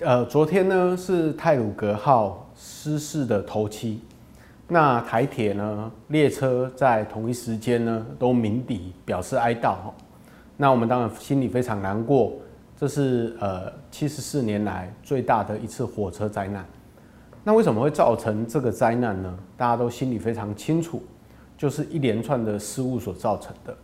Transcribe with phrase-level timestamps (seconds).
[0.00, 4.00] 呃，昨天呢是泰鲁阁号失事的头七，
[4.68, 9.74] 那台铁呢列车在同一时间呢都鸣笛表示哀悼。
[10.56, 12.32] 那我们当然心里非常难过，
[12.76, 16.64] 这是呃七十四年来最大的一次火车灾难。
[17.42, 19.36] 那为什么会造成这个灾难呢？
[19.56, 21.02] 大家都心里非常清楚，
[21.56, 23.76] 就是一连串的失误所造成的。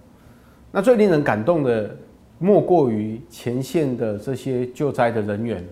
[0.71, 1.91] 那最令人感动的，
[2.39, 5.65] 莫过于前线的这些救灾的人员。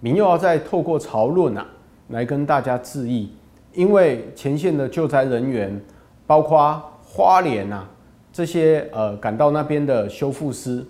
[0.00, 1.66] 民又要再透过潮论啊，
[2.08, 3.32] 来跟大家致意，
[3.72, 5.80] 因为前线的救灾人员，
[6.26, 7.84] 包括花莲啊
[8.32, 10.84] 这些呃赶到那边的修复师，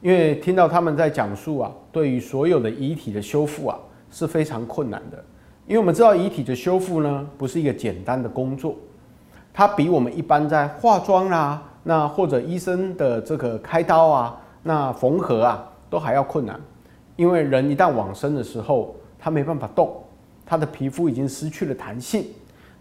[0.00, 3.78] 因为听到他们在讲述啊，对于所有的遗体的修复啊
[4.10, 5.24] 是非常困难的，
[5.68, 8.74] 因为我们知道遗体的修复呢不是一个简单的工作，
[9.54, 16.60] 它比我们一般在化妆啦，那或者医生的这个开刀啊，那缝合啊都还要困难。
[17.16, 19.94] 因为人一旦往生的时候，他没办法动，
[20.46, 22.24] 他的皮肤已经失去了弹性，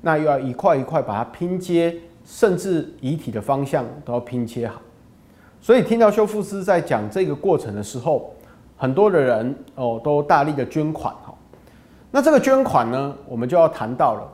[0.01, 1.93] 那又要一块一块把它拼接，
[2.25, 4.81] 甚至遗体的方向都要拼接好。
[5.59, 8.33] 所以听到修复师在讲这个过程的时候，
[8.77, 11.33] 很多的人哦都大力的捐款哈。
[12.09, 14.27] 那这个捐款呢，我们就要谈到了。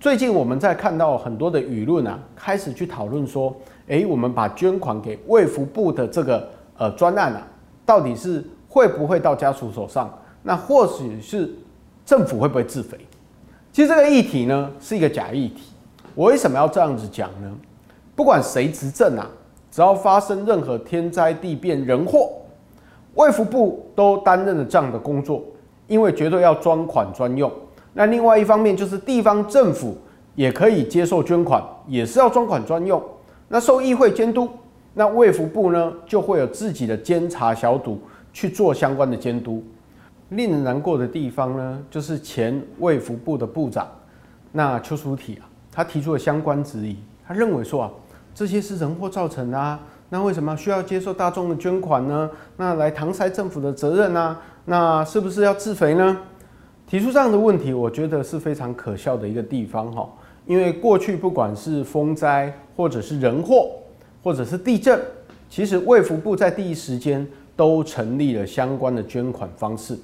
[0.00, 3.54] 最近我们在看到很多的舆论啊，开始去讨论说，
[3.86, 7.46] 诶，我们把捐款给卫福部的这个呃专案啊，
[7.84, 8.42] 到底是？
[8.72, 10.10] 会不会到家属手上？
[10.42, 11.54] 那或许是
[12.06, 12.96] 政府会不会自肥？
[13.70, 15.64] 其实这个议题呢是一个假议题。
[16.14, 17.52] 我为什么要这样子讲呢？
[18.16, 19.28] 不管谁执政啊，
[19.70, 22.30] 只要发生任何天灾地变人祸，
[23.14, 25.42] 卫福部都担任了这样的工作，
[25.86, 27.52] 因为绝对要专款专用。
[27.92, 29.98] 那另外一方面就是地方政府
[30.34, 33.02] 也可以接受捐款，也是要专款专用。
[33.48, 34.48] 那受议会监督，
[34.94, 38.00] 那卫福部呢就会有自己的监察小组。
[38.32, 39.62] 去做相关的监督。
[40.30, 43.86] 令人难过的地方呢，就是前卫福部的部长
[44.50, 46.96] 那邱淑媞啊，他提出了相关质疑。
[47.26, 47.90] 他认为说啊，
[48.34, 52.30] 这些是人祸造成的啊，那为什么需要接受大众的捐款呢？
[52.56, 54.40] 那来搪塞政府的责任啊？
[54.64, 56.18] 那是不是要自肥呢？
[56.86, 60.08] 提出这样的问题，我觉得是非常可笑的一个地方哈。
[60.46, 63.70] 因为过去不管是风灾，或者是人祸，
[64.22, 64.98] 或者是地震，
[65.50, 67.26] 其实卫福部在第一时间。
[67.54, 69.98] 都成立了相关的捐款方式，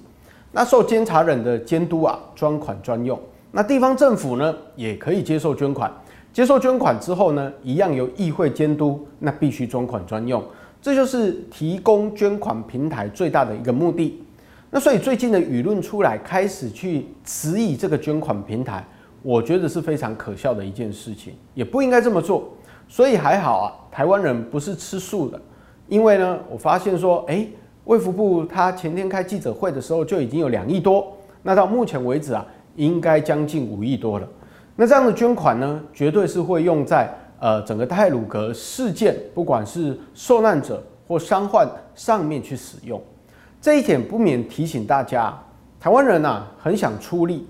[0.53, 3.19] 那受监察人的监督啊，专款专用。
[3.51, 5.91] 那地方政府呢，也可以接受捐款，
[6.33, 10.43] 接受捐款之后呢，一样由议会监督，那必须专款专用。
[10.81, 14.23] 这就是提供捐款平台最大的一个目的。
[14.71, 18.87] 那所以最近的舆论出来，开始去质疑这个捐款平台，
[19.23, 22.53] 我觉得是非常可笑的一件事情，也不应该这么做。
[22.87, 25.41] 所以还好啊，台湾人不是吃素的。
[25.89, 27.47] 因为呢，我发现说，哎，
[27.85, 32.45] 卫福部他前天开记者会的时候就已经有两亿多，那到目前为止啊，
[32.77, 34.29] 应该将近五亿多了。
[34.77, 37.11] 那这样的捐款呢，绝对是会用在
[37.41, 43.01] 呃整个太鲁阁事件，不管是受难者或伤患上面去使用。
[43.61, 45.37] 这一点不免提醒大家，
[45.81, 47.47] 台湾人呐很想出力，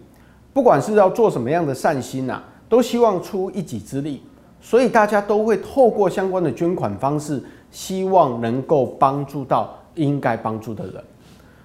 [0.53, 4.23] 不管是要做什么样的善心呐，都希望出一己之力，
[4.61, 7.43] 所以大家都会透过相关的捐款方式。
[7.71, 11.05] 希望能够帮助到应该帮助的人，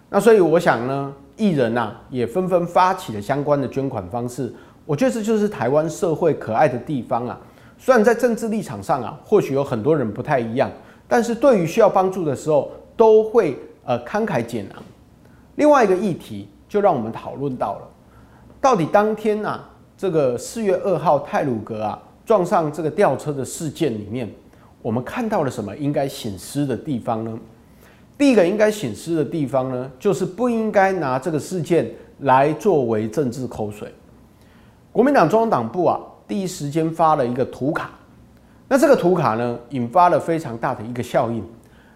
[0.09, 4.53] 那所以我想呢，艺人呐也纷纷发起了相关的捐款方式。
[4.85, 7.39] 我觉得这就是台湾社会可爱的地方啊。
[7.77, 10.69] 虽然在政治立场上啊，或许有很多人不太一样，
[11.07, 14.83] 但是对于需要帮助的时候，都会呃慷慨解囊。
[15.55, 17.87] 另外一个议题就让我们讨论到了，
[18.59, 24.29] 到底当天啊这个四月二号泰鲁阁啊撞上这个吊车的事件里面。
[24.83, 27.39] 我们看到了什么应该省思的地方呢？
[28.17, 31.89] 第一个应该省思的地方呢，就是不应该拿这个事件
[32.19, 33.87] 来作为政治口水。
[34.91, 37.91] 国民党中央党部啊，第一时间发了一个图卡，
[38.67, 41.41] 那这个图卡呢，引发了非常大的一个效应，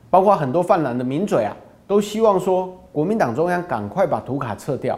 [0.09, 1.53] 包括很多泛蓝的名嘴啊，
[1.85, 4.97] 都希望说国民党中央赶快把图卡撤掉，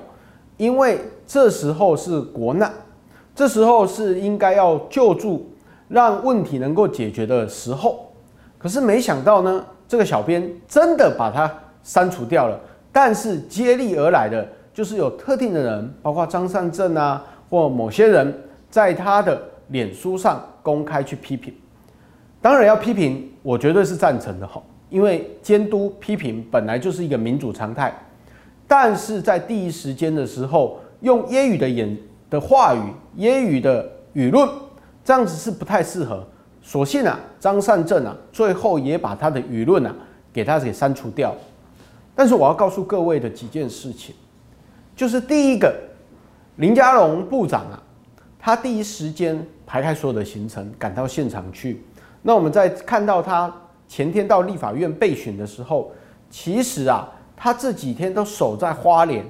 [0.57, 2.71] 因为这时候是国难，
[3.33, 5.48] 这时候是应该要救助。
[5.89, 8.13] 让问题能够解决的时候，
[8.57, 11.51] 可是没想到呢，这个小编真的把它
[11.83, 12.57] 删除掉了。
[12.91, 18.33] 但是接力而来的就是有特定的人，包括张善政啊，或某些人
[18.69, 21.53] 在他的脸书上公开去批评。
[22.41, 27.93] 当然要批评，我绝对是赞成的哈，因为监督批评本来就是一个民主常态。
[28.67, 31.97] 但是在第一时间的时候，用揶揄的言
[32.29, 32.79] 的话语，
[33.17, 34.47] 揶揄的舆论。
[35.09, 36.23] 这样子是不太适合，
[36.61, 39.91] 所幸啊，张善政啊，最后也把他的舆论啊，
[40.31, 41.35] 给他给删除掉。
[42.15, 44.13] 但是我要告诉各位的几件事情，
[44.95, 45.75] 就是第一个，
[46.57, 47.81] 林佳龙部长啊，
[48.37, 51.83] 他第一时间排开所有的行程，赶到现场去。
[52.21, 53.51] 那我们在看到他
[53.87, 55.91] 前天到立法院备询的时候，
[56.29, 59.25] 其实啊，他这几天都守在花莲。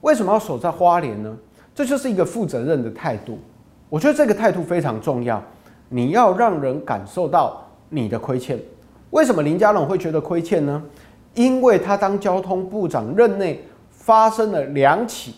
[0.00, 1.38] 为什么要守在花莲呢？
[1.72, 3.38] 这就是一个负责任的态度。
[3.90, 5.42] 我觉得这个态度非常重要。
[5.88, 8.56] 你要让人感受到你的亏欠。
[9.10, 10.80] 为什么林佳龙会觉得亏欠呢？
[11.34, 15.34] 因为他当交通部长任内发生了两起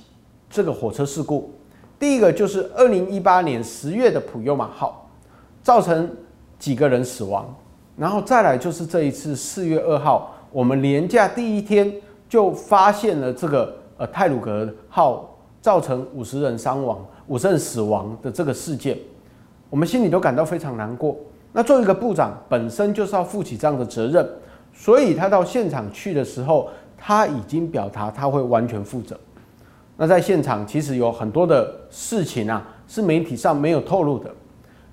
[0.50, 1.50] 这个火车事故。
[1.98, 5.08] 第一个就是二零一八年十月的普悠玛号，
[5.62, 6.10] 造成
[6.58, 7.48] 几个人死亡。
[7.96, 11.90] 然后再来就是这一次四月二号，我们连假第一天
[12.28, 15.31] 就发现了这个呃泰鲁阁号
[15.62, 16.98] 造成五十人伤亡、
[17.28, 18.98] 五十人死亡的这个事件。
[19.70, 21.16] 我们心里都感到非常难过。
[21.52, 24.28] 那作为一个部长，本身就是要负起这样的责任，
[24.74, 26.68] 所以他到现场去的时候，
[26.98, 29.18] 他已经表达他会完全负责。
[29.96, 34.28] 那在现场其实有很多的事情啊，是媒体上没有透露的。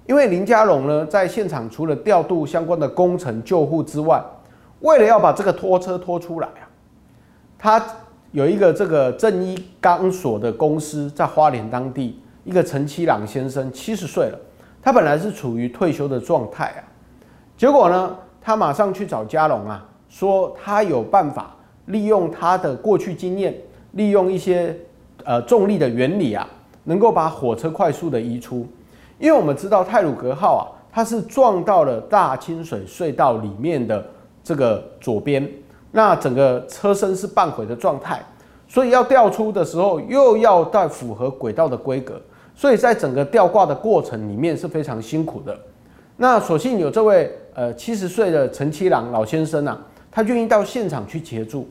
[0.06, 4.24] 因为林佳龙呢，在现场除了调度相关的工程救护之外，
[4.82, 6.68] 为了要把这个拖车拖出来啊，
[7.58, 7.86] 他
[8.32, 14.40] 有一个这个正一钢索的公司在花莲当地，一个陈七朗先生，七十岁了。
[14.82, 16.82] 他本来是处于退休的状态啊，
[17.58, 21.56] 结果呢，他马上去找佳龙啊，说他有办法
[21.88, 23.56] 利用他的过去经验，
[23.94, 24.78] 利用一些
[25.26, 26.48] 呃重力的原理啊，
[26.84, 28.66] 能够把火车快速的移出。
[29.18, 34.06] 因为我们知道泰鲁格号啊，它是撞到了大清水隧道里面的
[34.44, 35.46] 这个左边，
[35.92, 38.24] 那整个车身是半毁的状态，
[38.68, 42.22] 所以要调出的时候又要再符合轨道的规格。
[42.56, 45.58] 所以在整个吊挂的过程里面是非常辛苦的。
[46.18, 49.80] 那所幸有这位呃七十岁的陈七郎老先生啊，
[50.12, 51.70] 他愿意到现场去协助。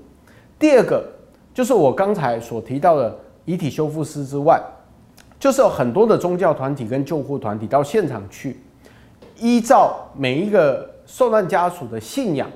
[0.59, 1.05] 第二个
[1.53, 4.59] 就是我刚才所提到的遗体修复师之外，
[5.39, 8.59] 就是有很多的宗教团体跟救护团体到现场去，
[9.39, 12.51] 依照每一个受难家属的信仰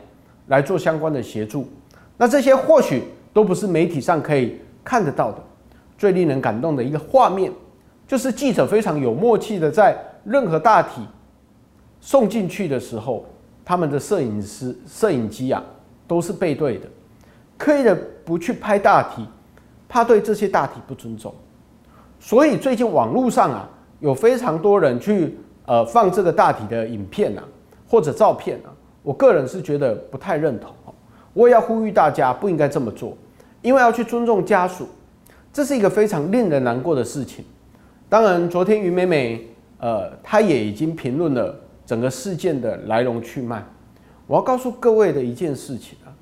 [0.46, 1.68] 来做相关的协助。
[2.16, 5.38] 那这些或许都不是媒体上可以看得到的。
[5.98, 7.52] 最令人感动的一个画面。
[8.04, 11.00] 就是记者非常有默契的，在任何大体
[12.00, 13.24] 送进去的时候，
[13.64, 15.62] 他们的摄影师、摄影机啊，
[16.06, 16.86] 都是背对的，
[17.56, 19.24] 刻意的不去拍大体，
[19.88, 21.32] 怕对这些大体不尊重。
[22.20, 23.68] 所以最近网络上啊，
[24.00, 27.42] 有非常多人去呃放这个大体的影片啊，
[27.88, 28.68] 或者照片啊，
[29.02, 30.70] 我个人是觉得不太认同。
[31.34, 33.16] 我也要呼吁大家不应该这么做，
[33.62, 34.86] 因为要去尊重家属，
[35.50, 37.42] 这是一个非常令人难过的事情。
[38.06, 43.64] 当然，昨天于美美，呃，她也已经评论了整个事件的来龙去脉。
[44.26, 46.12] 我要告诉各位的一件事情啊，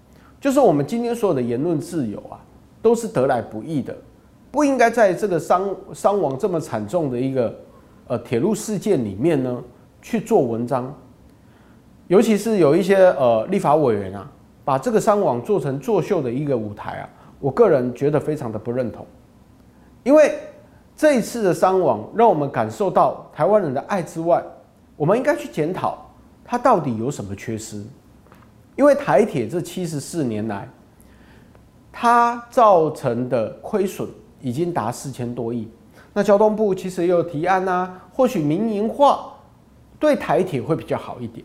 [0.41, 2.39] 就是我们今天所有的言论自由啊，
[2.81, 3.93] 都是得来不易的，
[4.53, 7.53] 不应该在这个伤伤亡这么惨重的一个
[8.07, 9.61] 呃铁路事件里面呢
[10.01, 10.97] 去做文章。
[12.11, 14.29] 尤其是有一些呃立法委员啊，
[14.65, 17.09] 把这个伤亡做成作秀的一个舞台啊，
[17.39, 19.07] 我个人觉得非常的不认同，
[20.03, 20.35] 因为。
[20.97, 24.45] 这一次的伤亡，让我们感受到台湾人的爱之外，
[24.99, 25.97] 我们应该去检讨
[26.45, 27.83] 它到底有什么缺失。
[28.77, 30.69] 因为台铁这七十四年来，
[31.91, 34.07] 它造成的亏损
[34.43, 35.67] 已经达四千多亿。
[36.13, 39.33] 那交通部其实也有提案啊，或许民营化
[39.99, 41.43] 对台铁会比较好一点。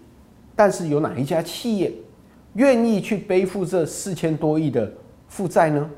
[0.56, 1.92] 但是有哪一家企业
[2.54, 4.90] 愿意去背负这四千多亿的
[5.28, 5.90] 负债呢？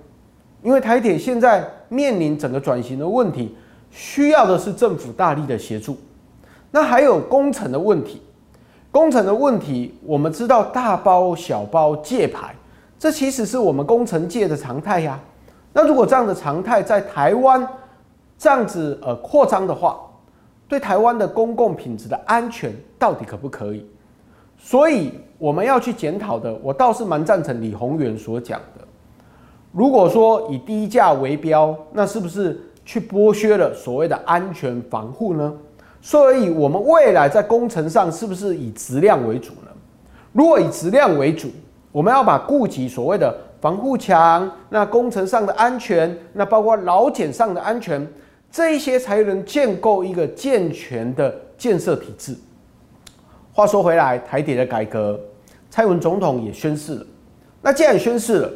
[0.63, 3.55] 因为台铁现在面临整个转型的问题，
[3.91, 5.95] 需要的是政府大力的协助。
[6.71, 8.21] 那还有工程的问题，
[8.91, 12.55] 工程的问题，我们知道大包小包借牌，
[12.97, 15.19] 这其实是我们工程界的常态呀。
[15.71, 17.65] 那如果这样的常态在台湾
[18.37, 19.99] 这样子呃扩张的话，
[20.67, 23.85] 对台湾的公共品质的安全到底可不可以？
[24.57, 28.83] 所以我们要去检讨的，我倒是蛮赞成李宏源所讲的。
[29.71, 35.53] 如果说以低价为标，那是不是去剥削了所谓的安全防护呢？
[36.01, 39.71] 所以，我们未来在工程上是不是以质量为主呢？
[40.31, 41.49] 如果以质量为主，
[41.91, 48.07] 我们要把顾及所谓的防护墙，那工程上的安全，那包括劳检上的安全，
[48.51, 52.35] 这一些才能建构一个健全的建设体制。
[53.57, 55.19] 话说回来，台铁的改革，
[55.67, 57.05] 蔡文总统也宣誓了。
[57.59, 58.51] 那既然宣誓了，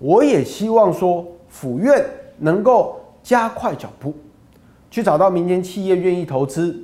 [0.00, 2.04] 我也希望说，府院
[2.38, 4.12] 能够加快脚步，
[4.90, 6.76] 去找到民间企业愿意投资，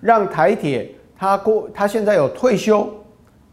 [0.00, 0.88] 让台铁
[1.18, 2.88] 它过它现在有退休，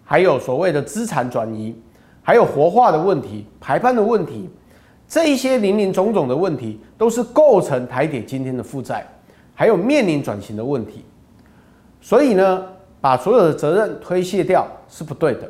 [0.03, 1.75] 还有所谓的资产转移，
[2.21, 4.47] 还有活化的问题、排班的问题，
[5.07, 9.03] 这一些林林总总的问题，都是构成台铁今天的负债，
[9.55, 11.03] 还有面临转型的问题。
[11.99, 12.63] 所以呢，
[13.07, 15.49] 把所有的责任推卸掉是不对的，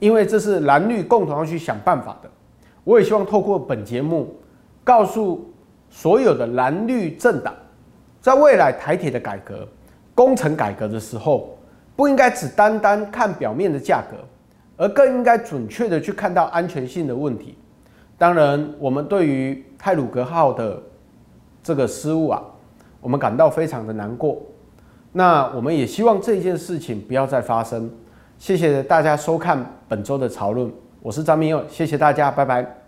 [0.00, 2.28] 因为这是蓝绿共同要去想办法的。
[2.82, 4.34] 我也希望透过本节目，
[4.82, 5.48] 告诉
[5.88, 7.54] 所有的蓝绿政党，
[8.20, 9.64] 在未来台铁的改革、
[10.16, 11.56] 工程改革的时候，
[11.94, 14.16] 不应该只单单看表面的价格，
[14.76, 17.56] 而更应该准确的去看到安全性的问题。
[18.18, 20.82] 当然，我们对于泰鲁格号的
[21.62, 22.42] 这个失误啊，
[23.00, 24.42] 我们感到非常的难过。
[25.16, 27.90] 那我们也希望这件事情不要再发生。
[28.36, 30.70] 谢谢大家收看本周的潮论，
[31.00, 32.85] 我是张明佑，谢谢大家，拜拜。